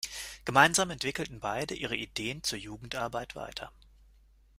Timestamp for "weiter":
3.35-3.71